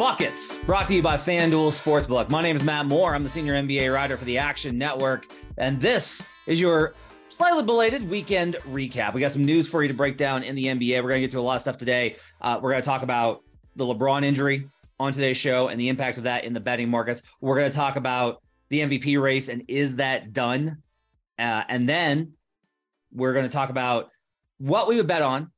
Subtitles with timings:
[0.00, 2.30] Buckets, brought to you by FanDuel Sportsbook.
[2.30, 3.14] My name is Matt Moore.
[3.14, 6.94] I'm the senior NBA writer for the Action Network, and this is your
[7.28, 9.12] slightly belated weekend recap.
[9.12, 11.02] We got some news for you to break down in the NBA.
[11.02, 12.16] We're going to get to a lot of stuff today.
[12.40, 13.42] Uh, we're going to talk about
[13.76, 17.20] the LeBron injury on today's show and the impacts of that in the betting markets.
[17.42, 20.78] We're going to talk about the MVP race and is that done?
[21.38, 22.32] Uh, and then
[23.12, 24.08] we're going to talk about
[24.56, 25.52] what we would bet on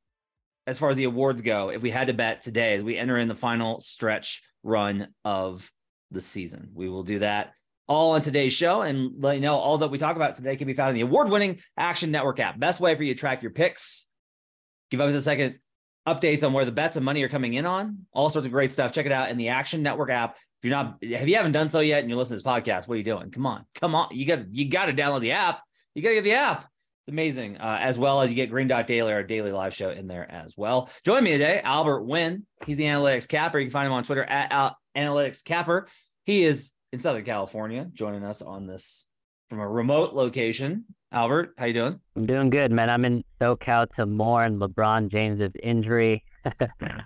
[0.65, 3.17] as far as the awards go, if we had to bet today as we enter
[3.17, 5.69] in the final stretch run of
[6.11, 7.53] the season, we will do that
[7.87, 10.67] all on today's show and let you know all that we talk about today can
[10.67, 12.59] be found in the award winning Action Network app.
[12.59, 14.07] Best way for you to track your picks.
[14.89, 15.59] Give us a second
[16.07, 18.05] updates on where the bets and money are coming in on.
[18.13, 18.91] All sorts of great stuff.
[18.91, 20.37] Check it out in the Action Network app.
[20.61, 22.87] If you're not, if you haven't done so yet and you're listening to this podcast,
[22.87, 23.31] what are you doing?
[23.31, 24.09] Come on, come on.
[24.11, 25.61] You got you got to download the app.
[25.93, 26.65] You got to get the app
[27.07, 27.57] amazing.
[27.57, 30.29] Uh, as well as you get Green Dot Daily, our daily live show in there
[30.31, 30.89] as well.
[31.05, 32.43] Join me today, Albert Nguyen.
[32.65, 33.59] He's the analytics capper.
[33.59, 35.87] You can find him on Twitter at Al- analytics capper.
[36.25, 39.05] He is in Southern California, joining us on this
[39.49, 40.85] from a remote location.
[41.11, 41.99] Albert, how you doing?
[42.15, 42.89] I'm doing good, man.
[42.89, 46.23] I'm in SoCal to mourn LeBron James's injury.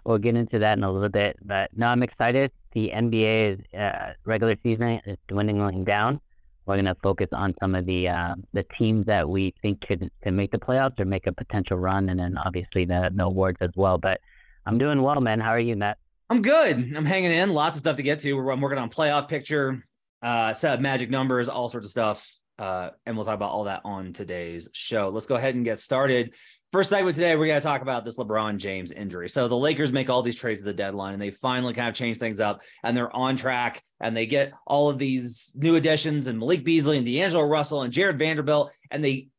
[0.06, 2.52] we'll get into that in a little bit, but no, I'm excited.
[2.74, 6.22] The NBA uh, regular season is dwindling down
[6.68, 10.12] we're going to focus on some of the uh, the teams that we think could,
[10.24, 13.58] could make the playoffs or make a potential run, and then obviously the, the awards
[13.62, 13.98] as well.
[13.98, 14.20] But
[14.66, 15.40] I'm doing well, man.
[15.40, 15.98] How are you, Matt?
[16.30, 16.94] I'm good.
[16.96, 17.54] I'm hanging in.
[17.54, 18.38] Lots of stuff to get to.
[18.52, 19.86] I'm working on playoff picture,
[20.22, 22.30] uh, set of magic numbers, all sorts of stuff.
[22.60, 25.10] Uh, and we'll talk about all that on today's show.
[25.10, 26.34] Let's go ahead and get started.
[26.74, 29.30] First segment today, we're going to talk about this LeBron James injury.
[29.30, 31.96] So the Lakers make all these trades at the deadline, and they finally kind of
[31.96, 36.28] change things up, and they're on track, and they get all of these new additions,
[36.28, 39.30] and Malik Beasley and D'Angelo Russell and Jarred Vanderbilt, and they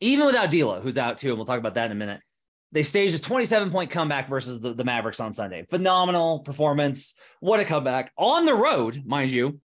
[0.00, 2.20] even without D'Lo, who's out too, and we'll talk about that in a minute.
[2.72, 5.64] They staged a 27 point comeback versus the, the Mavericks on Sunday.
[5.70, 7.14] Phenomenal performance.
[7.40, 9.60] What a comeback on the road, mind you.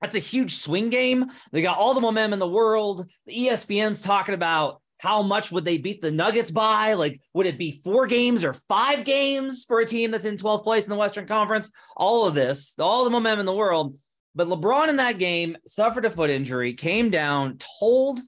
[0.00, 1.30] That's a huge swing game.
[1.52, 3.08] They got all the momentum in the world.
[3.26, 6.94] The ESPN's talking about how much would they beat the Nuggets by?
[6.94, 10.62] Like, would it be four games or five games for a team that's in 12th
[10.62, 11.70] place in the Western Conference?
[11.94, 13.98] All of this, all the momentum in the world.
[14.34, 18.18] But LeBron in that game suffered a foot injury, came down, told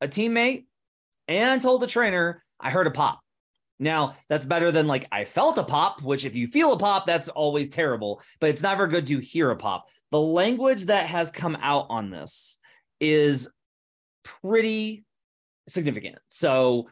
[0.00, 0.66] a teammate
[1.26, 3.18] and told the trainer, I heard a pop.
[3.80, 7.06] Now, that's better than like I felt a pop, which if you feel a pop,
[7.06, 9.88] that's always terrible, but it's never good to hear a pop.
[10.12, 12.60] The language that has come out on this
[13.00, 13.48] is
[14.22, 15.04] pretty
[15.68, 16.18] significant.
[16.28, 16.88] So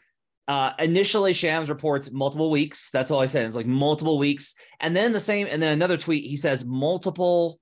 [0.49, 2.91] uh, initially, Shams reports multiple weeks.
[2.91, 3.45] That's all I said.
[3.45, 4.55] It's like multiple weeks.
[4.81, 7.61] And then the same, and then another tweet, he says multiple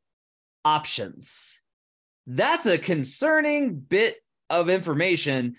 [0.65, 1.61] options.
[2.29, 4.17] That's a concerning bit
[4.51, 5.57] of information.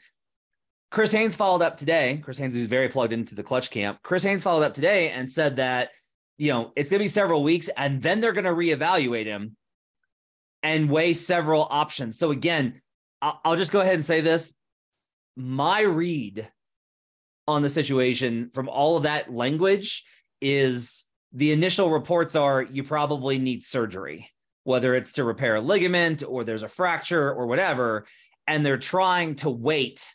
[0.89, 2.21] Chris Haynes followed up today.
[2.23, 3.99] Chris Haynes is very plugged into the Klutch camp.
[4.03, 5.89] Chris Haynes followed up today and said that,
[6.37, 9.57] you know, it's going to be several weeks and then they're going to reevaluate him
[10.63, 12.17] and weigh several options.
[12.17, 12.81] So again,
[13.21, 14.53] I'll just go ahead and say this
[15.37, 16.49] my read
[17.47, 20.03] on the situation from all of that language
[20.41, 24.29] is the initial reports are you probably need surgery,
[24.63, 28.05] whether it's to repair a ligament or there's a fracture or whatever.
[28.47, 30.13] And they're trying to wait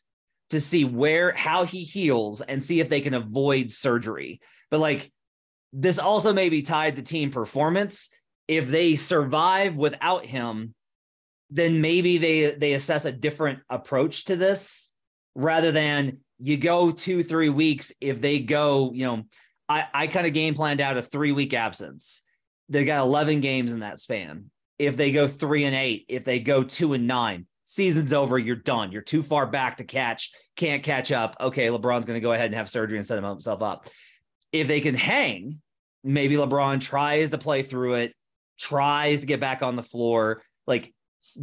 [0.50, 4.40] to see where, how he heals and see if they can avoid surgery.
[4.70, 5.12] But like
[5.72, 8.10] this also may be tied to team performance.
[8.48, 10.74] If they survive without him,
[11.50, 14.91] then maybe they they assess a different approach to this
[15.34, 17.92] rather than you go two, three weeks.
[18.00, 19.24] If they go, you know,
[19.68, 22.22] I, I kind of game planned out a three week absence.
[22.68, 24.50] They got 11 games in that span.
[24.78, 28.38] If they go three and eight, if they go two and nine, season's over.
[28.38, 28.92] You're done.
[28.92, 30.32] You're too far back to catch.
[30.56, 31.36] Can't catch up.
[31.40, 33.88] Okay, LeBron's going to go ahead and have surgery and set himself up.
[34.52, 35.60] If they can hang,
[36.02, 38.14] maybe LeBron tries to play through it,
[38.58, 40.42] tries to get back on the floor.
[40.66, 40.92] Like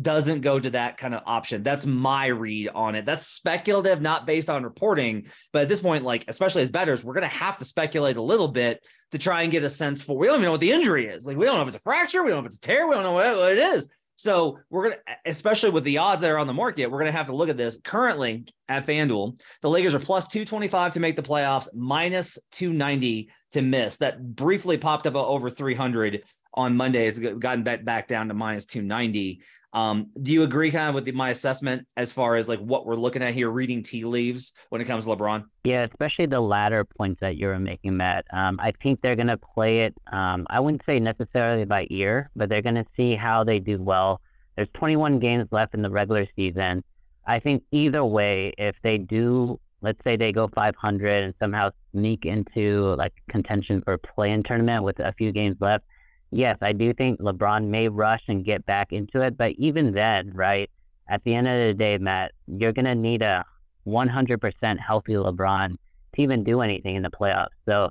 [0.01, 1.63] doesn't go to that kind of option.
[1.63, 3.05] That's my read on it.
[3.05, 5.27] That's speculative, not based on reporting.
[5.53, 8.21] But at this point, like, especially as betters, we're going to have to speculate a
[8.21, 10.71] little bit to try and get a sense for we don't even know what the
[10.71, 11.25] injury is.
[11.25, 12.87] Like, we don't know if it's a fracture, we don't know if it's a tear,
[12.87, 13.87] we don't know what, it is.
[14.15, 17.27] So we're gonna, especially with the odds that are on the market, we're gonna have
[17.27, 17.79] to look at this.
[17.81, 23.61] Currently at FanDuel, the Lakers are plus 225 to make the playoffs, minus 290 to
[23.61, 23.95] miss.
[23.95, 26.23] That briefly popped up over 300
[26.53, 27.07] on Monday.
[27.07, 29.41] It's gotten back back down to minus 290.
[29.73, 32.85] Um, do you agree kind of with the, my assessment as far as like what
[32.85, 35.45] we're looking at here, reading tea leaves when it comes to LeBron?
[35.63, 38.25] Yeah, especially the latter points that you were making, Matt.
[38.33, 39.95] Um, I think they're going to play it.
[40.11, 43.81] Um, I wouldn't say necessarily by ear, but they're going to see how they do
[43.81, 44.21] well.
[44.55, 46.83] There's 21 games left in the regular season.
[47.27, 52.25] I think either way, if they do, let's say they go 500 and somehow sneak
[52.25, 55.85] into like contention for a play-in tournament with a few games left
[56.31, 59.37] yes, I do think LeBron may rush and get back into it.
[59.37, 60.69] But even then, right,
[61.09, 63.45] at the end of the day, Matt, you're going to need a
[63.87, 65.75] 100% healthy LeBron
[66.15, 67.47] to even do anything in the playoffs.
[67.65, 67.89] So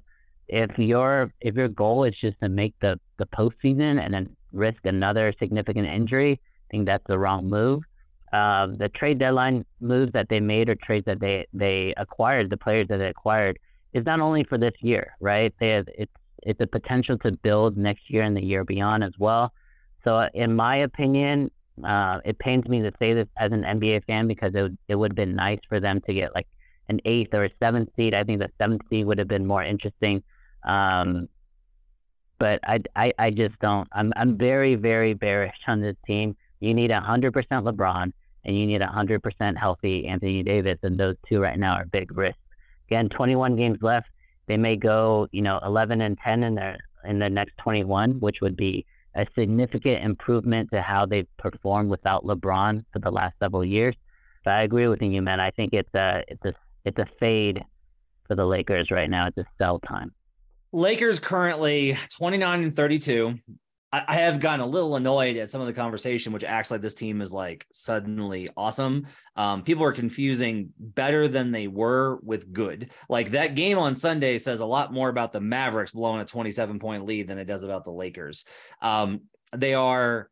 [0.48, 4.84] if your if your goal is just to make the the postseason and then risk
[4.84, 7.82] another significant injury, I think that's the wrong move.
[8.32, 12.56] Uh, the trade deadline moves that they made or trades that they they acquired, the
[12.56, 13.58] players that they acquired,
[13.92, 15.52] is not only for this year, right?
[15.60, 16.12] They have it's
[16.42, 19.52] it's a potential to build next year and the year beyond as well.
[20.04, 21.50] So, in my opinion,
[21.84, 24.94] uh, it pains me to say this as an NBA fan because it would, it
[24.94, 26.46] would have been nice for them to get like
[26.88, 28.14] an eighth or a seventh seed.
[28.14, 30.22] I think the seventh seed would have been more interesting.
[30.64, 31.28] Um,
[32.38, 33.88] but I, I, I just don't.
[33.92, 36.36] I'm, I'm very, very bearish on this team.
[36.60, 38.12] You need 100% LeBron
[38.44, 42.38] and you need 100% healthy Anthony Davis, and those two right now are big risks.
[42.88, 44.08] Again, 21 games left.
[44.48, 48.40] They may go, you know, 11 and 10 in their in the next 21, which
[48.40, 48.84] would be
[49.14, 53.94] a significant improvement to how they've performed without LeBron for the last several years.
[54.44, 55.38] But I agree with you, man.
[55.38, 56.54] I think it's a it's a
[56.84, 57.62] it's a fade
[58.26, 59.26] for the Lakers right now.
[59.26, 60.12] It's a sell time.
[60.72, 63.38] Lakers currently 29 and 32.
[63.90, 66.94] I, have gotten a little annoyed at some of the conversation, which acts like this
[66.94, 69.06] team is like suddenly awesome.
[69.34, 72.90] Um, people are confusing better than they were with good.
[73.08, 76.78] Like that game on Sunday says a lot more about the Mavericks blowing a 27
[76.78, 78.44] point lead than it does about the Lakers.
[78.82, 79.22] Um,
[79.56, 80.28] they are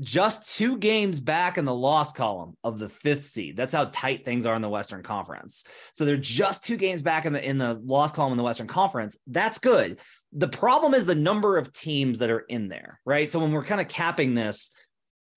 [0.00, 3.56] just two games back in the loss column of the fifth seed.
[3.56, 5.64] That's how tight things are in the Western Conference.
[5.94, 8.66] So they're just two games back in the in the loss column in the Western
[8.66, 9.16] Conference.
[9.26, 9.98] That's good.
[10.36, 13.28] The problem is the number of teams that are in there, right?
[13.28, 14.70] So when we're kind of capping this,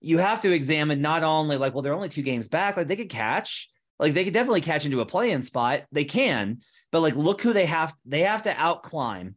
[0.00, 2.96] you have to examine not only like, well, they're only two games back, like they
[2.96, 5.82] could catch, like they could definitely catch into a play-in spot.
[5.90, 6.58] They can,
[6.92, 7.92] but like look who they have.
[8.04, 9.34] They have to outclimb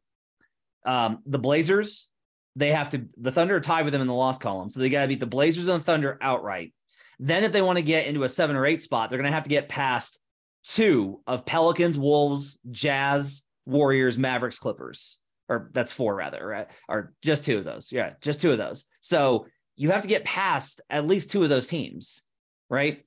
[0.86, 2.10] um, the Blazers,
[2.56, 4.70] they have to the Thunder are tied with them in the loss column.
[4.70, 6.74] So they got to beat the Blazers and the Thunder outright.
[7.20, 9.34] Then if they want to get into a seven or eight spot, they're going to
[9.34, 10.20] have to get past
[10.64, 15.20] two of Pelicans, Wolves, Jazz, Warriors, Mavericks, Clippers.
[15.54, 16.68] Or that's four rather, right?
[16.90, 17.92] Or just two of those.
[17.92, 18.86] Yeah, just two of those.
[19.02, 22.24] So you have to get past at least two of those teams,
[22.70, 23.06] right?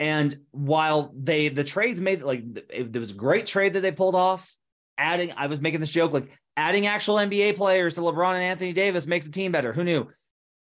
[0.00, 4.14] And while they the trades made like there was a great trade that they pulled
[4.16, 4.52] off,
[4.98, 8.72] adding I was making this joke like adding actual NBA players to LeBron and Anthony
[8.72, 9.72] Davis makes the team better.
[9.72, 10.08] Who knew?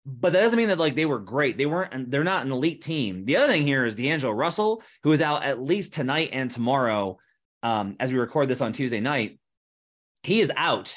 [0.06, 1.58] But that doesn't mean that like they were great.
[1.58, 3.26] They weren't, they're not an elite team.
[3.26, 7.18] The other thing here is D'Angelo Russell, who is out at least tonight and tomorrow.
[7.62, 9.40] Um, as we record this on Tuesday night,
[10.24, 10.96] he is out.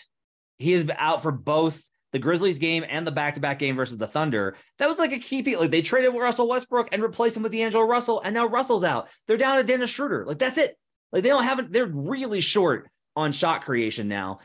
[0.58, 1.82] He is out for both
[2.12, 4.56] the Grizzlies game and the back-to-back game versus the Thunder.
[4.78, 5.58] That was like a key piece.
[5.58, 9.08] Like they traded Russell Westbrook and replaced him with D'Angelo Russell, and now Russell's out.
[9.26, 10.24] They're down to Dennis Schroeder.
[10.24, 10.78] Like that's it.
[11.12, 11.70] Like they don't have.
[11.70, 14.38] They're really short on shot creation now.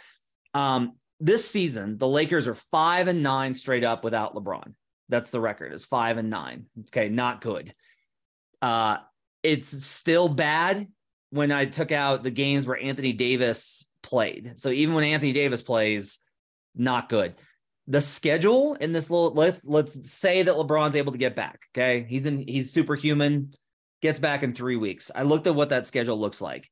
[0.53, 4.73] Um, this season, the Lakers are five and nine straight up without LeBron.
[5.07, 6.65] That's the record is five and nine.
[6.87, 7.73] Okay, not good.
[8.61, 8.97] Uh,
[9.43, 10.87] it's still bad
[11.29, 14.53] when I took out the games where Anthony Davis played.
[14.57, 16.19] So even when Anthony Davis plays,
[16.75, 17.35] not good.
[17.87, 21.59] The schedule in this little let's let's say that LeBron's able to get back.
[21.75, 23.53] Okay, he's in he's superhuman,
[24.01, 25.11] gets back in three weeks.
[25.13, 26.69] I looked at what that schedule looks like.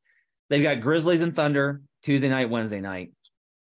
[0.50, 3.12] They've got Grizzlies and Thunder Tuesday night, Wednesday night.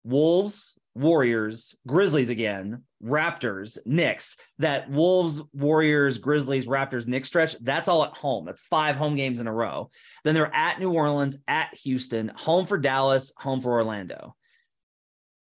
[0.03, 4.38] Wolves, Warriors, Grizzlies again, Raptors, Knicks.
[4.58, 8.46] That Wolves, Warriors, Grizzlies, Raptors, Knicks stretch, that's all at home.
[8.46, 9.91] That's five home games in a row.
[10.25, 14.36] Then they're at New Orleans, at Houston, home for Dallas, home for Orlando.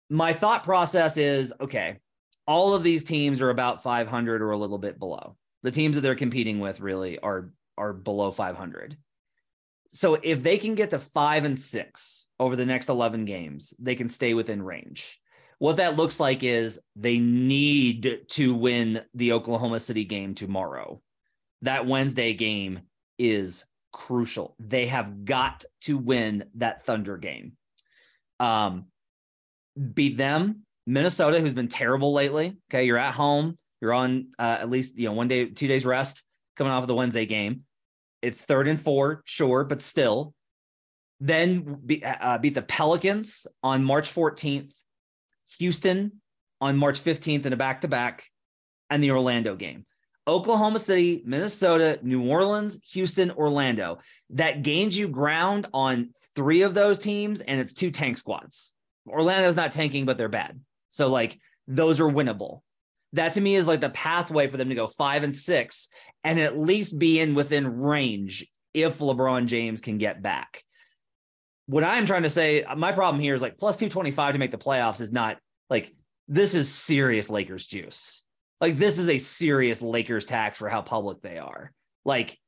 [0.10, 1.98] My thought process is okay,
[2.46, 5.38] all of these teams are about 500 or a little bit below.
[5.63, 8.98] The teams that they're competing with really are are below 500.
[9.91, 13.96] So if they can get to five and six over the next 11 games, they
[13.96, 15.18] can stay within range.
[15.59, 21.01] What that looks like is they need to win the Oklahoma City game tomorrow.
[21.61, 22.81] That Wednesday game
[23.17, 24.55] is crucial.
[24.59, 27.57] They have got to win that Thunder game.
[28.39, 28.85] Um,
[29.93, 32.57] beat them, Minnesota, who's been terrible lately.
[32.71, 33.57] Okay, you're at home.
[33.81, 36.23] You're on uh, at least you know one day, two days rest
[36.55, 37.63] coming off of the Wednesday game.
[38.21, 40.33] It's third and four, sure, but still.
[41.21, 44.71] Then be, uh, beat the Pelicans on March 14th,
[45.57, 46.21] Houston
[46.61, 48.25] on March 15th in a back to back,
[48.89, 49.85] and the Orlando game.
[50.27, 53.97] Oklahoma City, Minnesota, New Orleans, Houston, Orlando.
[54.31, 58.73] That gains you ground on three of those teams, and it's two tank squads.
[59.07, 60.59] Orlando's not tanking, but they're bad.
[60.89, 62.61] So, like, those are winnable.
[63.13, 65.87] That to me is like the pathway for them to go five and six
[66.23, 70.63] and at least be in within range if LeBron James can get back.
[71.69, 74.49] What I'm trying to say, uh, my problem here is like plus 225 to make
[74.49, 75.38] the playoffs is not
[75.69, 75.93] like
[76.27, 78.23] this is serious Lakers juice.
[78.59, 81.71] Like this is a serious Lakers tax for how public they are.
[82.05, 82.39] Like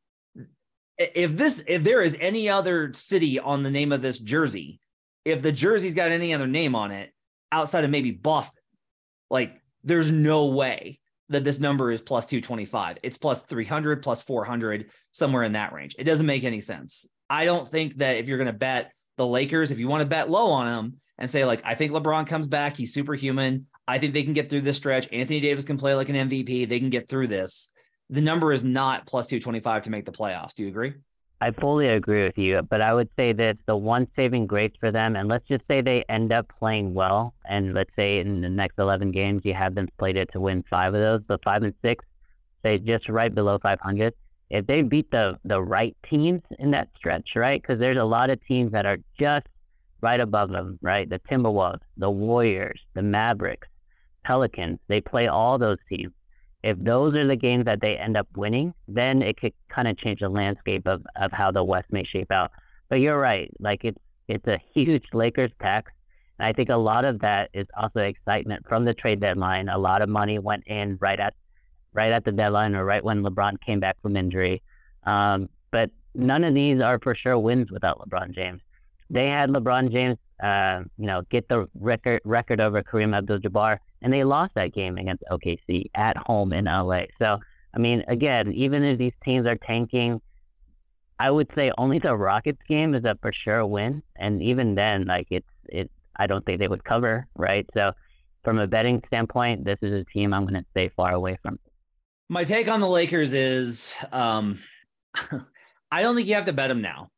[0.97, 4.79] if this if there is any other city on the name of this jersey,
[5.23, 7.13] if the jersey's got any other name on it
[7.51, 8.63] outside of maybe Boston,
[9.29, 10.99] like there's no way
[11.29, 12.97] that this number is plus 225.
[13.03, 15.95] It's plus 300, plus 400, somewhere in that range.
[15.99, 17.07] It doesn't make any sense.
[17.29, 20.07] I don't think that if you're going to bet the Lakers, if you want to
[20.07, 23.67] bet low on them and say, like, I think LeBron comes back, he's superhuman.
[23.87, 25.11] I think they can get through this stretch.
[25.11, 26.67] Anthony Davis can play like an MVP.
[26.67, 27.71] They can get through this.
[28.09, 30.53] The number is not plus 225 to make the playoffs.
[30.53, 30.93] Do you agree?
[31.43, 34.91] I fully agree with you, but I would say that the one saving grace for
[34.91, 38.49] them, and let's just say they end up playing well, and let's say in the
[38.49, 41.63] next 11 games you have them played it to win five of those, but five
[41.63, 42.05] and six,
[42.63, 44.13] say just right below 500.
[44.51, 47.61] If they beat the the right teams in that stretch, right?
[47.61, 49.47] Because there's a lot of teams that are just
[50.01, 51.09] right above them, right?
[51.09, 53.67] The Timberwolves, the Warriors, the Mavericks,
[54.23, 54.79] Pelicans.
[54.87, 56.13] They play all those teams
[56.63, 59.97] if those are the games that they end up winning, then it could kind of
[59.97, 62.51] change the landscape of, of how the West may shape out.
[62.89, 63.51] But you're right.
[63.59, 65.91] Like it's it's a huge Lakers tax.
[66.39, 69.69] And I think a lot of that is also excitement from the trade deadline.
[69.69, 71.33] A lot of money went in right at
[71.93, 74.61] right at the deadline or right when LeBron came back from injury.
[75.03, 78.61] Um, but none of these are for sure wins without LeBron James.
[79.09, 84.11] They had LeBron James, uh, you know, get the record record over Kareem Abdul-Jabbar and
[84.11, 87.03] they lost that game against OKC at home in LA.
[87.19, 87.39] So,
[87.73, 90.21] I mean, again, even if these teams are tanking,
[91.19, 95.05] I would say only the Rockets game is a for sure win, and even then,
[95.05, 97.65] like it's it, I don't think they would cover, right?
[97.75, 97.91] So,
[98.43, 101.59] from a betting standpoint, this is a team I'm going to stay far away from.
[102.31, 104.59] My take on the Lakers is, um,
[105.91, 107.09] I don't think you have to bet them now.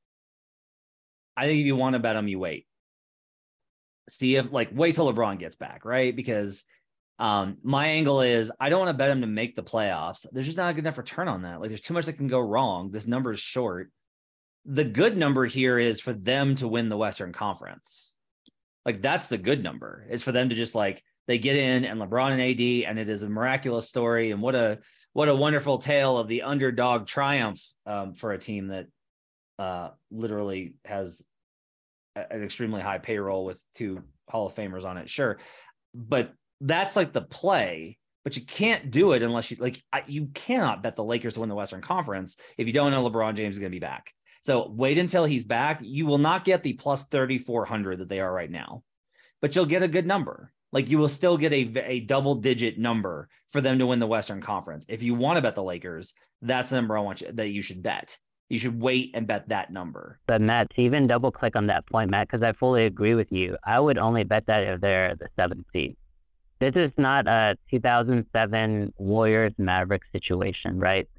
[1.38, 2.67] I think if you want to bet them, you wait
[4.10, 6.15] see if like wait till LeBron gets back, right?
[6.15, 6.63] Because
[7.20, 10.25] um, my angle is I don't want to bet them to make the playoffs.
[10.32, 11.62] There's just not a good enough return on that.
[11.62, 12.91] Like there's too much that can go wrong.
[12.91, 13.91] This number is short.
[14.65, 18.13] The good number here is for them to win the Western Conference.
[18.86, 20.05] Like that's the good number.
[20.10, 23.10] Is for them to just like they get in and LeBron and AD, and it
[23.10, 24.32] is a miraculous story.
[24.32, 24.79] And what a
[25.13, 28.88] what a wonderful tale of the underdog triumph um, for a team that
[29.60, 31.24] uh, literally has
[32.15, 35.10] an extremely high payroll with two Hall of Famers on it.
[35.10, 35.39] Sure,
[35.93, 37.98] but that's like the play.
[38.24, 39.84] But you can't do it unless you like.
[40.08, 43.36] You cannot bet the Lakers to win the Western Conference if you don't know LeBron
[43.36, 44.12] James is going to be back.
[44.43, 45.79] So wait until he's back.
[45.82, 48.84] You will not get the plus 3,400 that they are right now,
[49.41, 50.53] but you'll get a good number.
[50.74, 54.08] Like you will still get a, a double digit number for them to win the
[54.08, 54.86] Western Conference.
[54.89, 57.62] If you want to bet the Lakers, that's the number I want you that you
[57.62, 58.18] should bet
[58.53, 60.20] you should wait and bet that number.
[60.27, 63.32] But Matt, to even double click on that point, Matt, because I fully agree with
[63.32, 63.58] you.
[63.65, 65.96] I would only bet that if they're the seventh seed.
[66.60, 71.10] This is not a 2007 Warriors Mavericks situation, right?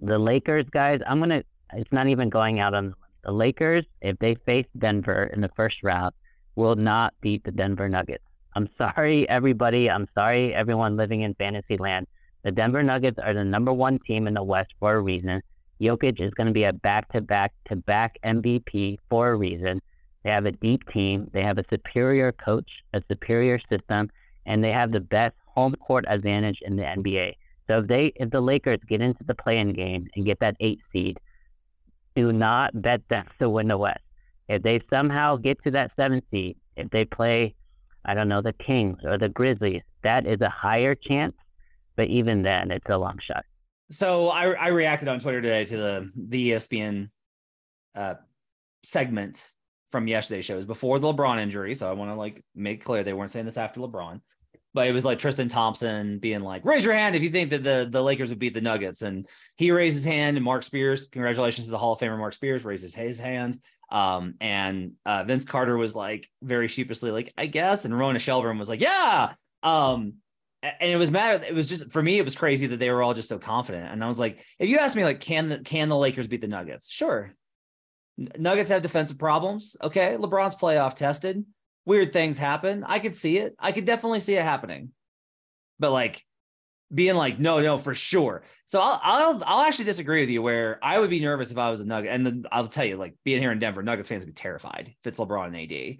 [0.00, 1.42] The Lakers guys, I'm gonna.
[1.72, 2.94] It's not even going out on
[3.24, 3.84] the Lakers.
[4.00, 6.14] If they face Denver in the first round,
[6.54, 8.22] will not beat the Denver Nuggets.
[8.56, 9.90] I'm sorry, everybody.
[9.90, 12.06] I'm sorry, everyone living in fantasy land.
[12.42, 15.42] The Denver Nuggets are the number one team in the West for a reason.
[15.78, 19.82] Jokic is going to be a back to back to back MVP for a reason.
[20.24, 21.30] They have a deep team.
[21.34, 24.10] They have a superior coach, a superior system,
[24.46, 27.34] and they have the best home court advantage in the NBA.
[27.66, 30.80] So if they if the Lakers get into the play-in game and get that eight
[30.94, 31.18] seed,
[32.14, 34.00] do not bet them to win the West.
[34.48, 37.54] If they somehow get to that seven seed, if they play,
[38.06, 41.34] I don't know, the Kings or the Grizzlies, that is a higher chance.
[41.96, 43.44] But even then, it's a long shot.
[43.90, 47.10] So I, I reacted on Twitter today to the the ESPN
[47.94, 48.14] uh,
[48.82, 49.50] segment
[49.90, 50.54] from yesterday's show.
[50.54, 53.30] It was before the LeBron injury, so I want to like make clear they weren't
[53.30, 54.20] saying this after LeBron.
[54.74, 57.64] But it was like Tristan Thompson being like, "Raise your hand if you think that
[57.64, 61.06] the the Lakers would beat the Nuggets." And he raised his hand, and Mark Spears,
[61.06, 63.58] congratulations to the Hall of Famer Mark Spears, raises his hand.
[63.90, 68.58] Um, and uh, Vince Carter was like very sheepishly like, "I guess," and Ramona Shelburne
[68.58, 70.14] was like, "Yeah." Um,
[70.62, 71.44] and it was matter.
[71.44, 72.18] It was just for me.
[72.18, 73.92] It was crazy that they were all just so confident.
[73.92, 76.40] And I was like, if you ask me, like, can the can the Lakers beat
[76.40, 76.90] the Nuggets?
[76.90, 77.34] Sure.
[78.16, 79.76] Nuggets have defensive problems.
[79.82, 81.44] Okay, LeBron's playoff tested.
[81.84, 82.82] Weird things happen.
[82.84, 83.54] I could see it.
[83.58, 84.90] I could definitely see it happening.
[85.78, 86.24] But like
[86.92, 88.42] being like, no, no, for sure.
[88.66, 90.42] So I'll I'll I'll actually disagree with you.
[90.42, 92.96] Where I would be nervous if I was a Nugget, and then I'll tell you,
[92.96, 95.98] like being here in Denver, Nuggets fans would be terrified if it's LeBron and AD.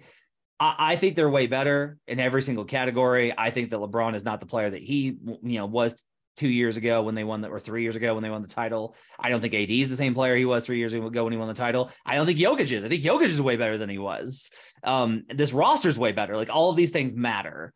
[0.59, 3.33] I, I think they're way better in every single category.
[3.37, 6.03] I think that LeBron is not the player that he you know was
[6.37, 8.47] two years ago when they won that or three years ago when they won the
[8.47, 8.95] title.
[9.19, 11.39] I don't think AD is the same player he was three years ago when he
[11.39, 11.91] won the title.
[12.05, 12.83] I don't think Jokic is.
[12.83, 14.51] I think Jokic is way better than he was.
[14.83, 16.37] Um, this roster is way better.
[16.37, 17.73] Like all of these things matter.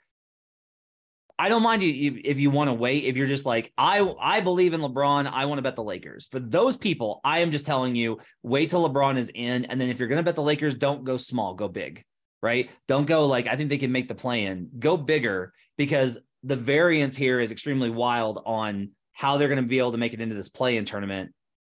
[1.41, 3.05] I don't mind you if you want to wait.
[3.05, 5.29] If you're just like I, I believe in LeBron.
[5.31, 6.27] I want to bet the Lakers.
[6.29, 9.89] For those people, I am just telling you, wait till LeBron is in, and then
[9.89, 12.03] if you're going to bet the Lakers, don't go small, go big
[12.41, 12.69] right?
[12.87, 14.69] Don't go like I think they can make the play in.
[14.79, 19.79] Go bigger because the variance here is extremely wild on how they're going to be
[19.79, 21.31] able to make it into this play in tournament.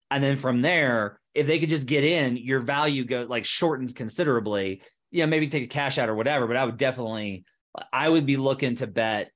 [0.09, 3.93] And then from there, if they could just get in, your value go like shortens
[3.93, 4.81] considerably.
[5.11, 7.45] Yeah, maybe take a cash out or whatever, but I would definitely
[7.91, 9.31] I would be looking to bet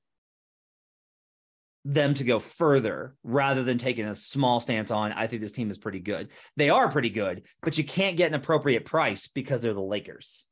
[1.84, 5.70] them to go further rather than taking a small stance on I think this team
[5.70, 6.28] is pretty good.
[6.56, 10.46] They are pretty good, but you can't get an appropriate price because they're the Lakers.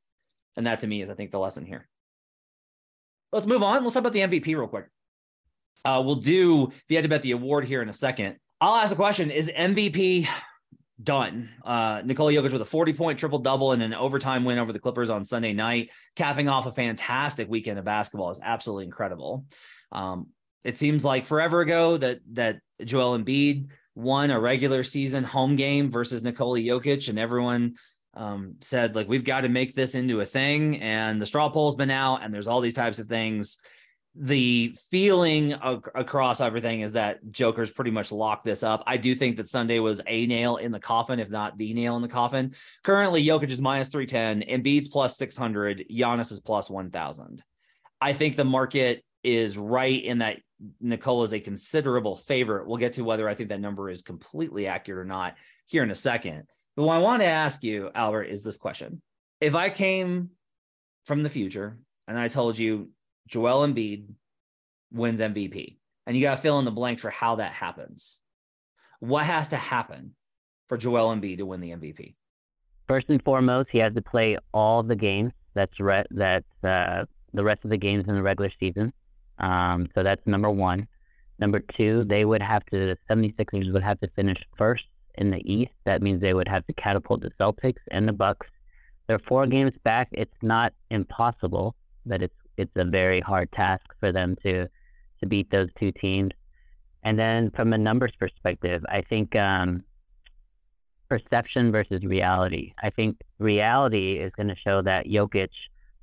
[0.56, 1.86] And that to me is, I think, the lesson here.
[3.32, 3.82] Let's move on.
[3.82, 4.86] Let's talk about the MVP real quick.
[5.84, 8.96] Uh, we'll do, had to bet the award here in a second, I'll ask a
[8.96, 10.26] question Is MVP
[11.02, 11.50] done?
[11.64, 14.78] Uh, Nikola Jokic with a 40 point triple double and an overtime win over the
[14.78, 19.44] Clippers on Sunday night, capping off a fantastic weekend of basketball is absolutely incredible.
[19.92, 20.28] Um,
[20.66, 25.90] it seems like forever ago that that Joel Embiid won a regular season home game
[25.90, 27.76] versus Nikola Jokic, and everyone
[28.14, 31.74] um, said like we've got to make this into a thing and the straw poll's
[31.74, 33.58] been out and there's all these types of things.
[34.18, 38.82] The feeling ac- across everything is that joker's pretty much locked this up.
[38.86, 41.96] I do think that sunday was a nail in the coffin if not the nail
[41.96, 42.54] in the coffin.
[42.84, 47.44] Currently jokic is minus 310 Embiid's plus 600 Giannis is plus 1000
[48.00, 50.38] i think the market is right in that
[50.80, 52.66] Nikola is a considerable favorite.
[52.66, 55.34] We'll get to whether I think that number is completely accurate or not
[55.66, 56.44] here in a second.
[56.76, 59.02] But what I want to ask you, Albert, is this question.
[59.40, 60.30] If I came
[61.04, 62.90] from the future and I told you
[63.28, 64.06] Joel Embiid
[64.92, 68.20] wins MVP, and you got to fill in the blank for how that happens,
[69.00, 70.14] what has to happen
[70.68, 72.14] for Joel Embiid to win the MVP?
[72.86, 75.32] First and foremost, he has to play all the games.
[75.54, 78.92] That's re- that's uh, the rest of the games in the regular season.
[79.38, 80.88] Um, so that's number one.
[81.38, 84.84] Number two, they would have to, the 76ers would have to finish first
[85.16, 85.72] in the East.
[85.84, 88.46] That means they would have to catapult the Celtics and the Bucks.
[89.06, 90.08] They're four games back.
[90.12, 94.66] It's not impossible, but it's it's a very hard task for them to
[95.20, 96.32] to beat those two teams.
[97.02, 99.84] And then from a numbers perspective, I think um,
[101.08, 102.72] perception versus reality.
[102.82, 105.50] I think reality is going to show that Jokic,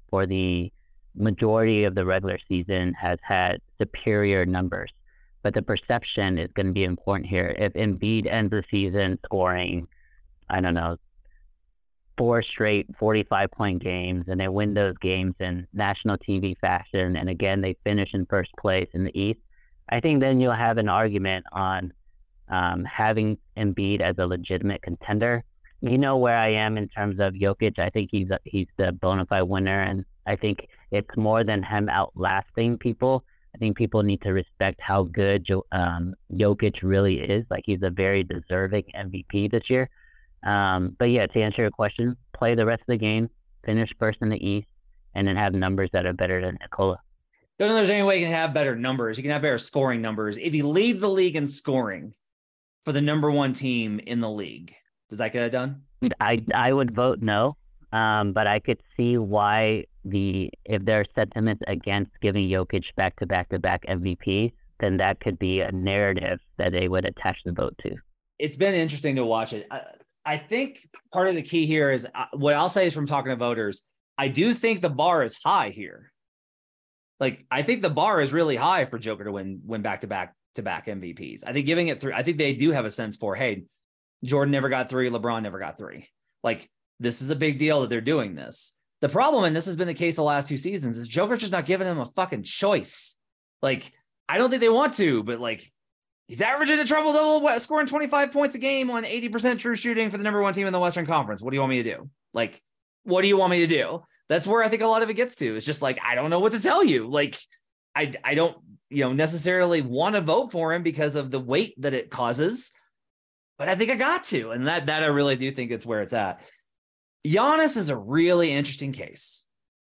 [0.10, 0.72] for the
[1.16, 4.92] majority of the regular season, has had superior numbers
[5.44, 7.54] but the perception is going to be important here.
[7.60, 9.88] If Embiid ends the season scoring,
[10.50, 10.98] I don't know,
[12.18, 17.30] four straight 45 point games and they win those games in national TV fashion, and
[17.30, 19.40] again, they finish in first place in the East,
[19.90, 21.92] I think then you'll have an argument on
[22.48, 25.44] um, having Embiid as a legitimate contender.
[25.82, 27.78] You know where I am in terms of Jokic.
[27.78, 31.64] I think he's a, he's the bona fide winner, and I think it's more than
[31.64, 33.26] him outlasting people.
[33.56, 37.46] I think people need to respect how good jo- um, Jokic really is.
[37.50, 39.90] Like he's a very deserving MVP this year.
[40.44, 43.30] Um, but yeah, to answer your question, play the rest of the game,
[43.66, 44.68] finish first in the East,
[45.16, 47.00] and then have numbers that are better than Nikola.
[47.58, 49.18] Don't know there's any way you can have better numbers.
[49.18, 50.38] You can have better scoring numbers.
[50.38, 52.14] If he leads the league in scoring
[52.86, 54.76] for the number one team in the league,
[55.10, 55.82] does that get it done?
[56.20, 57.58] I I would vote no.
[57.94, 63.16] Um, but I could see why the if there are sentiments against giving Jokic back
[63.20, 67.38] to back to back MVP, then that could be a narrative that they would attach
[67.46, 67.96] the vote to.
[68.40, 69.68] It's been interesting to watch it.
[69.70, 69.82] I,
[70.26, 73.30] I think part of the key here is uh, what I'll say is from talking
[73.30, 73.84] to voters.
[74.18, 76.12] I do think the bar is high here.
[77.20, 80.08] Like I think the bar is really high for Joker to win win back to
[80.08, 81.44] back to back MVPs.
[81.46, 82.14] I think giving it three.
[82.14, 83.66] I think they do have a sense for hey,
[84.24, 86.10] Jordan never got three, LeBron never got three.
[86.44, 88.74] Like this is a big deal that they're doing this.
[89.02, 91.52] The problem, and this has been the case the last two seasons, is Joker's just
[91.52, 93.18] not giving him a fucking choice.
[93.62, 93.92] Like,
[94.30, 95.72] I don't think they want to, but like,
[96.28, 100.18] he's averaging a triple double, scoring 25 points a game on 80% true shooting for
[100.18, 101.42] the number one team in the Western Conference.
[101.42, 102.10] What do you want me to do?
[102.34, 102.62] Like,
[103.04, 104.04] what do you want me to do?
[104.30, 105.56] That's where I think a lot of it gets to.
[105.56, 107.08] It's just like, I don't know what to tell you.
[107.08, 107.38] Like,
[107.96, 108.58] I, I don't,
[108.90, 112.72] you know, necessarily want to vote for him because of the weight that it causes,
[113.58, 116.02] but I think I got to, and that that I really do think it's where
[116.02, 116.44] it's at.
[117.26, 119.46] Giannis is a really interesting case.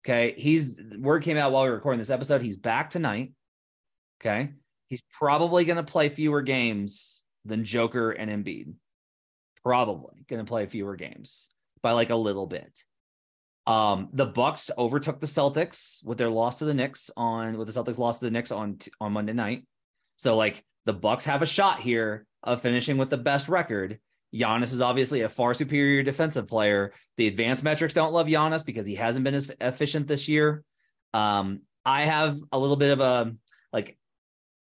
[0.06, 2.42] Okay, he's word came out while we were recording this episode.
[2.42, 3.34] He's back tonight.
[4.22, 4.52] Okay,
[4.88, 8.74] he's probably going to play fewer games than Joker and Embiid.
[9.64, 11.50] Probably going to play fewer games
[11.82, 12.84] by like a little bit.
[13.68, 17.80] Um, the Bucks overtook the Celtics with their loss to the Knicks on with the
[17.80, 19.66] Celtics loss to the Knicks on on Monday night.
[20.16, 24.00] So like the Bucks have a shot here of finishing with the best record.
[24.34, 26.94] Giannis is obviously a far superior defensive player.
[27.18, 30.64] The advanced metrics don't love Giannis because he hasn't been as efficient this year.
[31.14, 33.36] Um, I have a little bit of a
[33.74, 33.98] like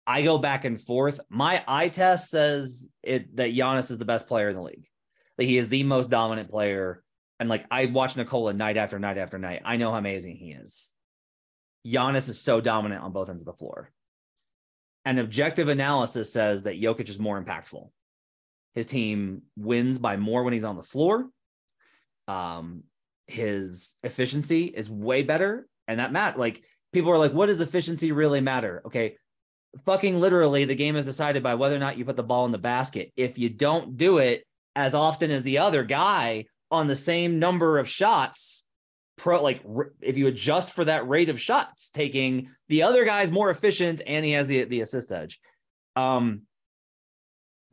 [0.05, 1.19] I go back and forth.
[1.29, 4.87] My eye test says it that Giannis is the best player in the league.
[5.37, 7.03] That he is the most dominant player
[7.39, 9.61] and like I watch Nikola night after night after night.
[9.65, 10.93] I know how amazing he is.
[11.85, 13.91] Giannis is so dominant on both ends of the floor.
[15.05, 17.89] And objective analysis says that Jokic is more impactful.
[18.73, 21.29] His team wins by more when he's on the floor.
[22.27, 22.83] Um,
[23.27, 26.37] his efficiency is way better, and that matter.
[26.37, 29.17] Like people are like, "What does efficiency really matter?" Okay,
[29.85, 32.51] fucking literally, the game is decided by whether or not you put the ball in
[32.51, 33.11] the basket.
[33.15, 37.77] If you don't do it as often as the other guy, on the same number
[37.77, 38.65] of shots
[39.15, 39.61] pro like
[40.01, 44.25] if you adjust for that rate of shots taking the other guy's more efficient and
[44.25, 45.39] he has the the assist edge
[45.95, 46.41] um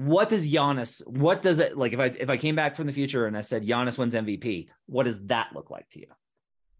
[0.01, 2.93] what does Giannis what does it like if I if I came back from the
[2.93, 6.07] future and I said Giannis wins MVP what does that look like to you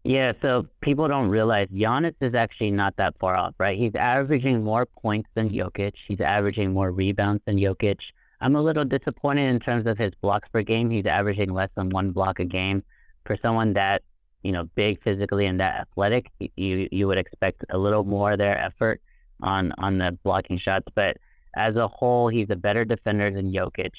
[0.03, 3.77] yeah, so people don't realize Giannis is actually not that far off, right?
[3.77, 5.93] He's averaging more points than Jokic.
[6.07, 7.99] He's averaging more rebounds than Jokic.
[8.39, 10.89] I'm a little disappointed in terms of his blocks per game.
[10.89, 12.83] He's averaging less than one block a game.
[13.27, 14.01] For someone that,
[14.41, 18.57] you know, big physically and that athletic, you you would expect a little more their
[18.57, 18.99] effort
[19.43, 20.87] on on the blocking shots.
[20.95, 21.17] But
[21.55, 23.91] as a whole, he's a better defender than Jokic.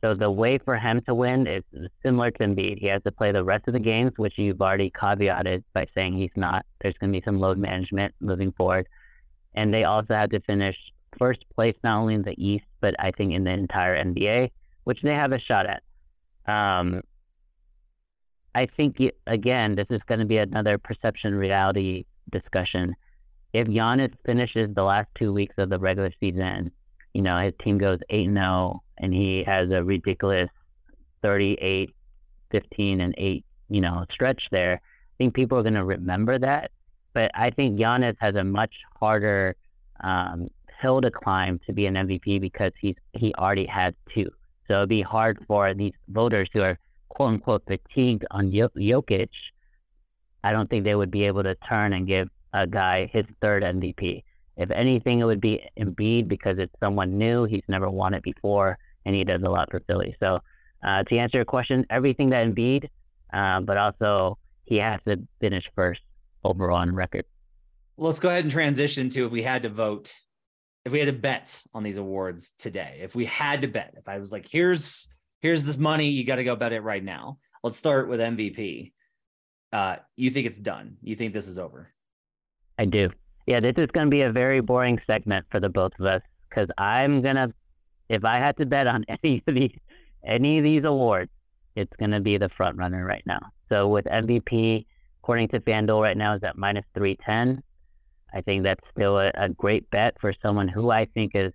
[0.00, 1.64] So the way for him to win is
[2.02, 2.78] similar to Embiid.
[2.78, 6.16] He has to play the rest of the games, which you've already caveated by saying
[6.16, 6.64] he's not.
[6.80, 8.86] There's going to be some load management moving forward.
[9.54, 10.76] And they also have to finish
[11.18, 14.50] first place not only in the East but I think in the entire NBA,
[14.84, 15.82] which they have a shot at.
[16.46, 17.02] Um,
[18.54, 22.94] I think again, this is going to be another perception reality discussion.
[23.52, 26.70] If Giannis finishes the last two weeks of the regular season,
[27.14, 30.50] you know his team goes eight and zero, oh, and he has a ridiculous
[31.22, 31.90] 38,
[32.50, 34.74] 15, and eight, you know, stretch there.
[34.74, 36.70] I think people are going to remember that.
[37.14, 39.56] But I think Giannis has a much harder
[40.00, 40.48] um,
[40.80, 44.30] hill to climb to be an MVP because he's he already had two.
[44.66, 49.30] So it'd be hard for these voters who are quote unquote fatigued on Jokic.
[50.44, 53.62] I don't think they would be able to turn and give a guy his third
[53.62, 54.22] MVP.
[54.58, 57.44] If anything, it would be Embiid because it's someone new.
[57.44, 60.16] He's never won it before, and he does a lot for Philly.
[60.20, 60.40] So,
[60.86, 62.88] uh, to answer your question, everything that Embiid,
[63.32, 66.00] uh, but also he has to finish first
[66.44, 67.24] overall on record.
[67.96, 70.12] Let's go ahead and transition to if we had to vote
[70.84, 74.08] if we had to bet on these awards today, if we had to bet, if
[74.08, 75.06] I was like, here's
[75.40, 77.38] here's this money, you got to go bet it right now.
[77.62, 78.92] Let's start with MVP.
[79.72, 80.96] Uh, you think it's done?
[81.02, 81.92] You think this is over?
[82.78, 83.10] I do.
[83.48, 86.20] Yeah, this is going to be a very boring segment for the both of us
[86.50, 87.48] because I'm gonna,
[88.10, 89.72] if I had to bet on any of these
[90.22, 91.30] any of these awards,
[91.74, 93.40] it's to be the front runner right now.
[93.70, 94.84] So with MVP,
[95.22, 97.62] according to FanDuel right now is at minus three ten.
[98.34, 101.54] I think that's still a, a great bet for someone who I think is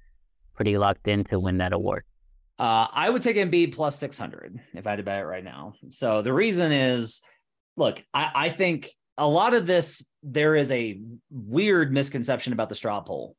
[0.56, 2.06] pretty locked in to win that award.
[2.58, 5.76] Uh, I would take Embiid plus 600 if I had to bet it right now.
[5.90, 7.22] So the reason is,
[7.78, 11.00] look, I, I think a lot of this, there is a
[11.30, 13.36] weird misconception about the straw poll.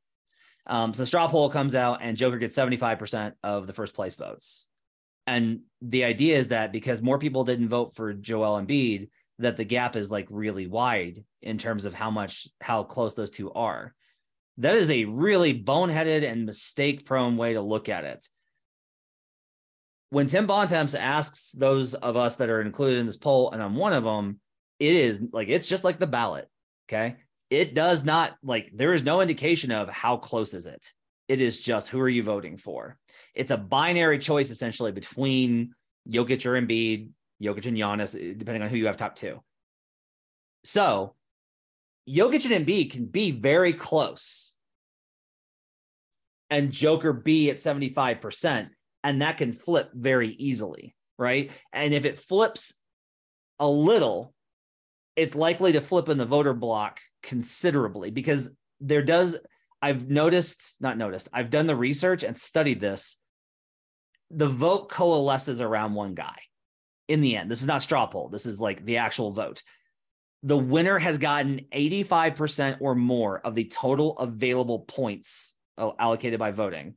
[0.67, 4.15] Um, so the straw poll comes out and Joker gets 75% of the first place
[4.15, 4.67] votes.
[5.27, 9.09] And the idea is that because more people didn't vote for Joel Embiid,
[9.39, 13.31] that the gap is like really wide in terms of how much how close those
[13.31, 13.95] two are.
[14.59, 18.29] That is a really boneheaded and mistake prone way to look at it.
[20.11, 23.75] When Tim Bontemps asks those of us that are included in this poll, and I'm
[23.75, 24.39] one of them,
[24.79, 26.49] it is like it's just like the ballot.
[26.89, 27.17] Okay.
[27.51, 30.93] It does not like there is no indication of how close is it.
[31.29, 32.99] It is just who are you voting for?
[33.35, 35.75] It's a binary choice essentially between
[36.09, 37.11] Jokic or Embiid,
[37.43, 39.41] Jokic and Giannis, eh, depending on who you have top two.
[40.65, 41.15] So
[42.09, 44.55] Jokic and Embiid can be very close
[46.51, 48.69] and Joker be at 75%,
[49.03, 51.51] and that can flip very easily, right?
[51.73, 52.75] And if it flips
[53.59, 54.34] a little,
[55.17, 58.51] it's likely to flip in the voter block considerably because
[58.81, 59.37] there does
[59.85, 63.17] I've noticed, not noticed, I've done the research and studied this.
[64.31, 66.37] The vote coalesces around one guy
[67.07, 67.51] in the end.
[67.51, 68.31] This is not straw poll.
[68.31, 69.63] This is like the actual vote.
[70.43, 76.95] The winner has gotten 85% or more of the total available points allocated by voting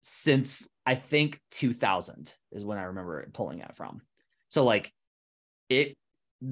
[0.00, 4.00] since I think 2000 is when I remember pulling it from.
[4.48, 4.92] So like
[5.68, 5.96] it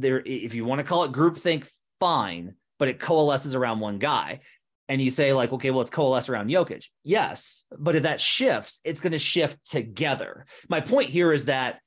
[0.01, 1.67] there if you want to call it groupthink
[2.01, 4.41] fine, but it coalesces around one guy.
[4.89, 6.87] And you say like, okay, well, it's coalesce around Jokic.
[7.05, 10.45] Yes, but if that shifts, it's going to shift together.
[10.69, 11.79] My point here is that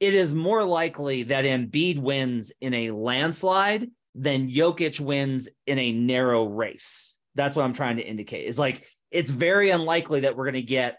[0.00, 5.92] it is more likely that Embiid wins in a landslide than Jokic wins in a
[5.92, 7.18] narrow race.
[7.34, 8.46] That's what I'm trying to indicate.
[8.46, 10.98] Is like it's very unlikely that we're going to get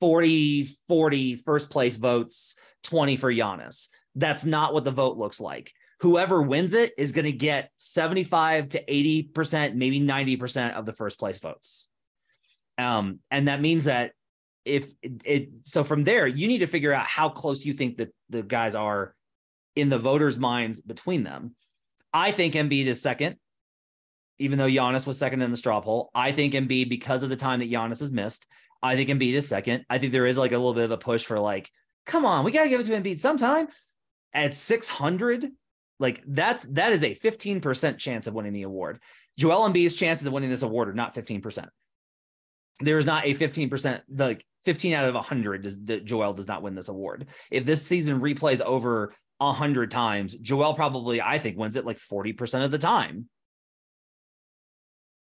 [0.00, 3.88] 40 40 first place votes, 20 for Giannis.
[4.14, 5.72] That's not what the vote looks like.
[6.00, 11.18] Whoever wins it is going to get 75 to 80%, maybe 90% of the first
[11.18, 11.88] place votes.
[12.76, 14.12] Um, and that means that
[14.64, 17.96] if it, it, so from there you need to figure out how close you think
[17.96, 19.14] that the guys are
[19.74, 21.54] in the voters' minds between them.
[22.12, 23.36] I think Embiid is second,
[24.38, 26.10] even though Giannis was second in the straw poll.
[26.14, 28.46] I think Embiid, because of the time that Giannis has missed,
[28.82, 29.84] I think Embiid is second.
[29.90, 31.70] I think there is like a little bit of a push for like,
[32.06, 33.68] come on, we gotta give it to Embiid sometime.
[34.32, 35.50] At 600,
[35.98, 39.00] like that's that is a 15% chance of winning the award.
[39.36, 41.68] Joel Embiid's chances of winning this award are not 15%
[42.80, 46.62] there is not a 15% like 15 out of 100 does that Joel does not
[46.62, 47.26] win this award.
[47.50, 52.64] If this season replays over 100 times, Joel probably I think wins it like 40%
[52.64, 53.28] of the time.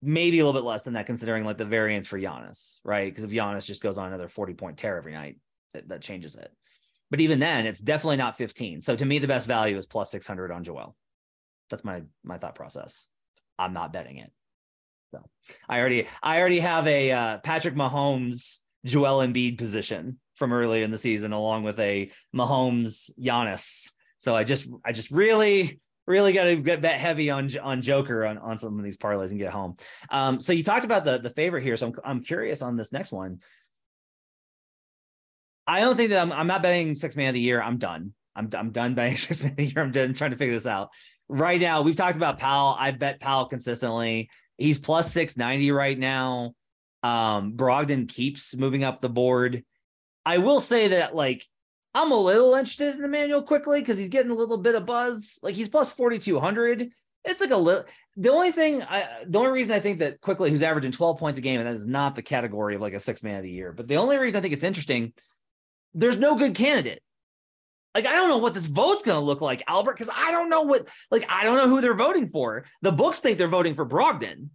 [0.01, 3.11] Maybe a little bit less than that considering like the variance for Giannis, right?
[3.11, 5.37] Because if Giannis just goes on another 40 point tear every night,
[5.73, 6.51] that, that changes it.
[7.09, 8.81] But even then, it's definitely not 15.
[8.81, 10.95] So to me, the best value is plus 600 on Joel.
[11.69, 13.07] That's my my thought process.
[13.59, 14.31] I'm not betting it.
[15.11, 15.23] So
[15.69, 20.91] I already I already have a uh, Patrick Mahomes Joel Embiid position from earlier in
[20.91, 23.89] the season, along with a Mahomes Giannis.
[24.17, 28.25] So I just I just really really got to get bet heavy on on Joker
[28.25, 29.75] on, on some of these parlays and get home.
[30.09, 32.91] Um, so you talked about the the favorite here, so I'm I'm curious on this
[32.91, 33.39] next one.
[35.67, 37.61] I don't think that I'm I'm not betting six man of the year.
[37.61, 38.13] I'm done.
[38.35, 39.83] I'm I'm done betting six man of the year.
[39.83, 40.89] I'm done trying to figure this out.
[41.29, 42.75] Right now, we've talked about Powell.
[42.79, 44.29] I bet Powell consistently.
[44.57, 46.53] He's plus 690 right now.
[47.03, 49.63] Um, Brogdon keeps moving up the board.
[50.25, 51.45] I will say that, like,
[51.93, 55.37] I'm a little interested in Immanuel Quickley because he's getting a little bit of buzz.
[55.43, 56.89] Like, he's plus 4,200.
[57.25, 57.85] It's like a little.
[58.15, 61.37] The only thing, I, the only reason I think that Quickley, who's averaging 12 points
[61.37, 63.51] a game, and that is not the category of like a six man of the
[63.51, 65.13] year, but the only reason I think it's interesting,
[65.93, 67.01] there's no good candidate.
[67.95, 70.49] Like, I don't know what this vote's going to look like, Albert, because I don't
[70.49, 72.65] know what, like, I don't know who they're voting for.
[72.81, 74.49] The books think they're voting for Brogdon.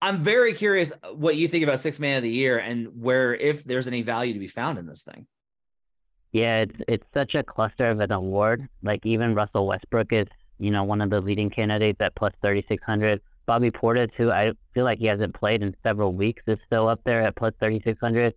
[0.00, 3.64] I'm very curious what you think about six man of the year and where, if
[3.64, 5.26] there's any value to be found in this thing.
[6.32, 8.68] Yeah, it's it's such a cluster of an award.
[8.84, 10.28] Like even Russell Westbrook is,
[10.60, 13.20] you know, one of the leading candidates at plus thirty six hundred.
[13.46, 17.00] Bobby Portis, who I feel like he hasn't played in several weeks, is still up
[17.04, 18.34] there at plus thirty six hundred.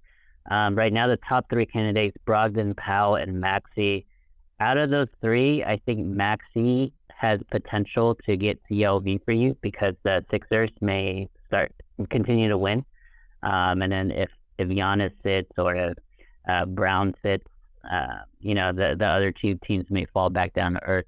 [0.49, 4.05] Um, right now, the top three candidates: Brogdon, Powell, and Maxey
[4.59, 9.93] out of those three, I think Maxey has potential to get CLV for you because
[10.03, 11.73] the Sixers may start
[12.09, 12.85] continue to win.
[13.43, 15.97] Um, and then if if Giannis sits or if
[16.47, 17.45] uh, Brown sits,
[17.91, 21.05] uh, you know the the other two teams may fall back down to earth.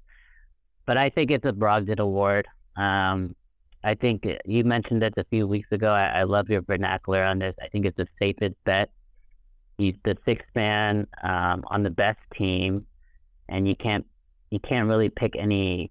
[0.86, 2.46] But I think it's a Brogdon award.
[2.76, 3.34] Um,
[3.82, 5.90] I think you mentioned it a few weeks ago.
[5.92, 7.54] I, I love your vernacular on this.
[7.62, 8.90] I think it's the safest bet.
[9.78, 12.86] He's the sixth man um, on the best team
[13.48, 14.06] and you can't
[14.50, 15.90] you can't really pick any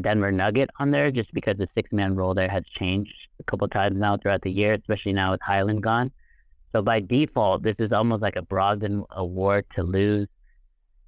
[0.00, 3.68] Denver Nugget on there just because the six man role there has changed a couple
[3.68, 6.10] times now throughout the year, especially now with Hyland gone.
[6.72, 10.26] So by default, this is almost like a Brogdon award to lose.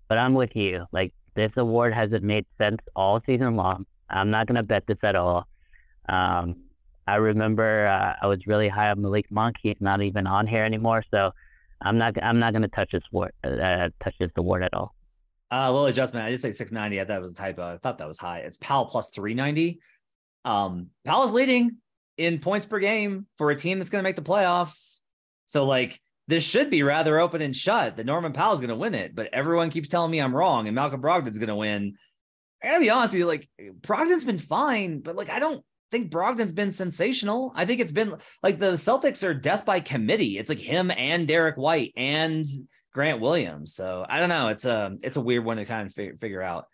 [0.08, 0.86] But I'm with you.
[0.92, 3.86] Like this award hasn't made sense all season long.
[4.08, 5.48] I'm not gonna bet this at all.
[6.08, 6.56] Um,
[7.08, 9.56] I remember uh, I was really high on Malik Monk.
[9.60, 11.32] He's not even on here anymore, so
[11.80, 14.94] I'm not I'm not gonna touch this award uh, touch this award at all.
[15.50, 16.26] Uh, a little adjustment.
[16.26, 17.00] I did say 690.
[17.00, 17.74] I thought it was a typo.
[17.74, 18.38] I thought that was high.
[18.38, 19.80] It's Powell plus 390.
[20.44, 21.76] Um, Powell's leading
[22.16, 24.98] in points per game for a team that's going to make the playoffs.
[25.44, 27.96] So, like, this should be rather open and shut.
[27.96, 30.74] That Norman Powell's going to win it, but everyone keeps telling me I'm wrong, and
[30.74, 31.94] Malcolm Brogdon's going to win.
[32.62, 33.48] I gotta be honest with you, like
[33.80, 37.52] Brogdon's been fine, but like I don't think Brogdon's been sensational.
[37.54, 40.38] I think it's been like the Celtics are death by committee.
[40.38, 42.44] It's like him and Derrick White and
[42.92, 43.74] Grant Williams.
[43.74, 44.48] So I don't know.
[44.48, 46.66] It's a it's a weird one to kind of figure, figure out.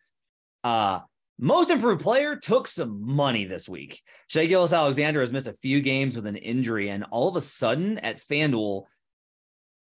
[0.64, 1.00] Uh
[1.38, 4.00] Most improved player took some money this week.
[4.28, 7.98] Shai Gilgeous-Alexander has missed a few games with an injury, and all of a sudden
[7.98, 8.84] at FanDuel,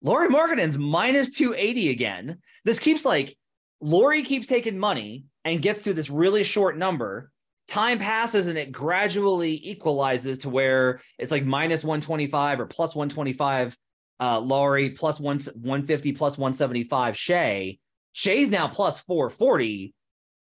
[0.02, 2.38] Lauri Markkanen's minus 280 again.
[2.64, 3.37] This keeps like
[3.81, 7.31] Lauri keeps taking money and gets to this really short number.
[7.68, 13.76] Time passes and it gradually equalizes to where it's like minus 125 or plus 125
[14.20, 17.78] uh Lauri plus one 150 plus 175 Shai.
[18.12, 19.94] Shai's now plus 440.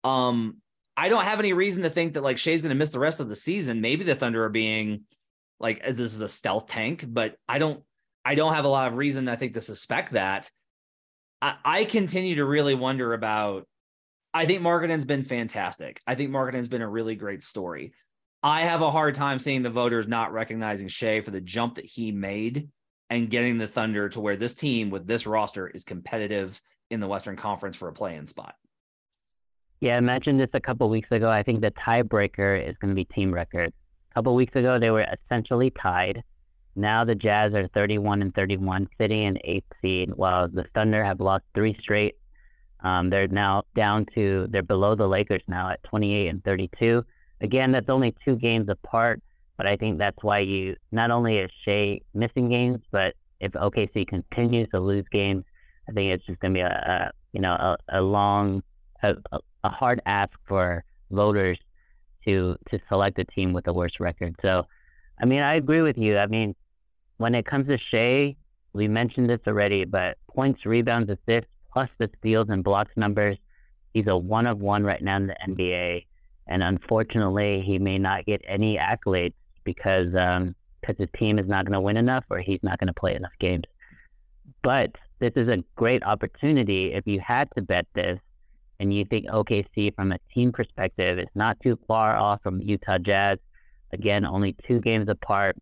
[0.03, 0.57] Um
[0.97, 3.19] I don't have any reason to think that like Shai's going to miss the rest
[3.19, 3.81] of the season.
[3.81, 5.01] Maybe the Thunder are being
[5.59, 7.83] like uh, this is a stealth tank, but I don't
[8.23, 10.49] I don't have a lot of reason I think to suspect that.
[11.41, 13.67] I, I continue to really wonder about.
[14.35, 16.01] I think Markkanen's been fantastic.
[16.05, 17.93] I think Markkanen's been a really great story.
[18.43, 21.85] I have a hard time seeing the voters not recognizing Shai for the jump that
[21.85, 22.67] he made
[23.09, 27.07] and getting the Thunder to where this team with this roster is competitive in the
[27.07, 28.55] Western Conference for a play-in spot.
[29.79, 31.29] Yeah, I mentioned this a couple weeks ago.
[31.29, 33.71] I think the tiebreaker is going to be team record.
[34.11, 36.23] A couple weeks ago, they were essentially tied.
[36.75, 41.21] Now the Jazz are 31 and 31, sitting in eighth seed, while the Thunder have
[41.21, 42.15] lost three straight.
[42.85, 47.03] Um, they're now down to they're below the Lakers now at 28 and 32.
[47.41, 49.23] Again, that's only two games apart,
[49.57, 54.07] but I think that's why you not only is Shai missing games, but if OKC
[54.07, 55.45] continues to lose games,
[55.89, 58.61] I think it's just going to be a, a you know a, a long
[59.01, 59.15] a,
[59.63, 61.57] a hard ask for voters
[62.25, 64.35] to to select a team with the worst record.
[64.43, 64.67] So,
[65.19, 66.19] I mean, I agree with you.
[66.19, 66.55] I mean,
[67.17, 68.35] when it comes to Shai,
[68.73, 73.37] we mentioned this already, but points, rebounds, assists, plus the steals and blocks numbers,
[73.93, 76.05] he's a one of one right now in the NBA.
[76.47, 79.33] And unfortunately, he may not get any accolades
[79.65, 82.87] because um, because his team is not going to win enough or he's not going
[82.87, 83.65] to play enough games.
[84.63, 88.19] But this is a great opportunity if you had to bet this
[88.79, 92.99] and you think OKC from a team perspective is not too far off from Utah
[92.99, 93.39] Jazz.
[93.91, 95.57] Again, only two games apart.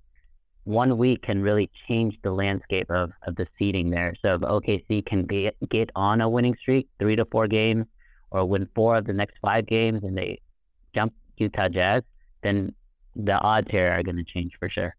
[0.65, 4.13] One week can really change the landscape of, of the seeding there.
[4.21, 7.85] So if OKC can be, get on a winning streak, three to four games,
[8.31, 10.39] or win four of the next five games, and they
[10.95, 12.03] jump Utah Jazz,
[12.43, 12.73] then
[13.15, 14.95] the odds here are going to change for sure.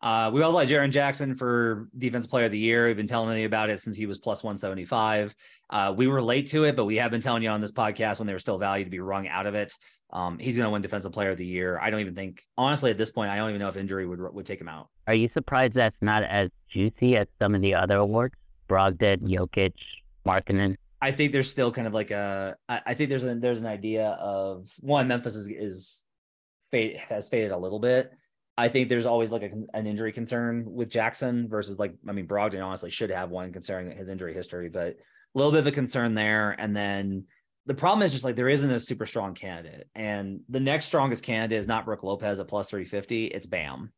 [0.00, 2.86] Uh, we all like Jaren Jackson for Defense Player of the Year.
[2.86, 5.34] We've been telling you about it since he was plus 175.
[5.70, 8.18] Uh, we were late to it, but we have been telling you on this podcast
[8.18, 9.72] when they were still valued to be wrung out of it.
[10.10, 11.78] Um, he's going to win Defensive Player of the Year.
[11.80, 14.20] I don't even think, honestly, at this point, I don't even know if injury would
[14.20, 14.88] would take him out.
[15.06, 18.34] Are you surprised that's not as juicy as some of the other awards?
[18.68, 19.72] Brogdon, Jokic,
[20.26, 20.76] Markkanen.
[21.00, 22.56] I think there's still kind of like a.
[22.68, 26.04] I, I think there's a there's an idea of one Memphis is is
[26.70, 28.12] fade has faded a little bit.
[28.58, 32.26] I think there's always like a, an injury concern with Jackson versus like I mean
[32.26, 34.96] Brogdon honestly should have one considering his injury history, but a
[35.34, 36.56] little bit of a concern there.
[36.58, 37.26] And then
[37.66, 41.22] the problem is just like there isn't a super strong candidate, and the next strongest
[41.22, 43.26] candidate is not Brook Lopez at plus three fifty.
[43.26, 43.92] It's Bam.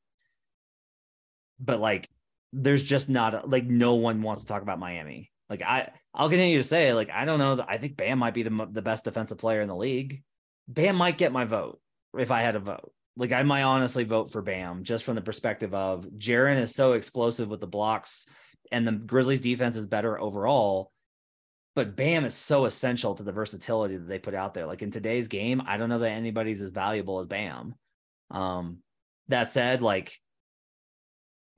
[1.59, 2.07] But like,
[2.53, 5.33] there's just not like no one wants to talk about Miami.
[5.49, 7.65] Like I, I'll continue to say like I don't know.
[7.67, 10.23] I think Bam might be the the best defensive player in the league.
[10.69, 11.81] Bam might get my vote
[12.19, 15.21] if I had a vote like I might honestly vote for Bam just from the
[15.21, 18.27] perspective of Jaren is so explosive with the blocks
[18.73, 20.93] and the Grizzlies defense is better overall.
[21.77, 24.67] But Bam is so essential to the versatility that they put out there.
[24.67, 27.75] Like in today's game, I don't know that anybody's as valuable as Bam.
[28.31, 28.79] Um,
[29.29, 30.19] that said, like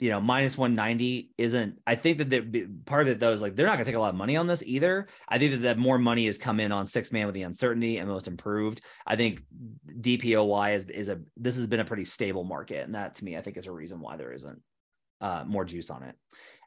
[0.02, 3.54] you know, minus 190 isn't, I think that the part of it though is like
[3.54, 5.06] they're not going to take a lot of money on this either.
[5.28, 7.98] I think that, that more money has come in on six man with the uncertainty
[7.98, 8.80] and most improved.
[9.06, 9.44] I think
[10.00, 12.84] DPOY is, is a, this has been a pretty stable market.
[12.84, 14.60] And that to me, I think is a reason why there isn't
[15.20, 16.16] uh, more juice on it.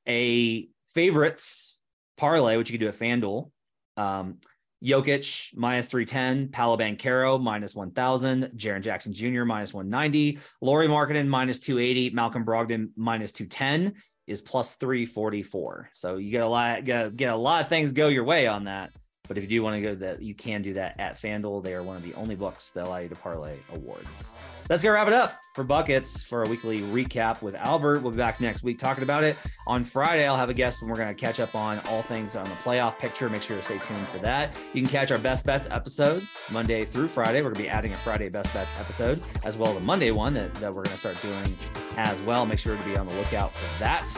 [0.08, 1.78] A favorites
[2.16, 3.52] parlay, which you can do at FanDuel.
[3.98, 4.38] Um,
[4.84, 9.44] Jokic minus 310, Paolo Banchero minus 1000, Jaren Jackson Jr.
[9.44, 13.94] minus 190, Lauri Markkanen minus 280, Malcolm Brogdon minus 210
[14.28, 15.90] is plus 344.
[15.94, 18.92] So you get a lot, get a lot of things go your way on that.
[19.28, 21.64] But if you do want to go that, you can do that at FanDuel.
[21.64, 24.34] They are one of the only books that allow you to parlay awards.
[24.70, 28.02] Let's go wrap it up for buckets for a weekly recap with Albert.
[28.02, 29.38] We'll be back next week talking about it.
[29.68, 32.36] On Friday, I'll have a guest and we're going to catch up on all things
[32.36, 33.30] on the playoff picture.
[33.30, 34.54] Make sure to stay tuned for that.
[34.74, 37.40] You can catch our best bets episodes Monday through Friday.
[37.40, 40.12] We're going to be adding a Friday best bets episode as well as a Monday
[40.12, 41.56] one that, that we're going to start doing
[41.96, 42.46] as well.
[42.46, 44.12] Make sure to be on the lookout for that.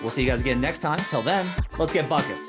[0.00, 1.00] We'll see you guys again next time.
[1.10, 1.46] Till then,
[1.76, 2.48] let's get buckets.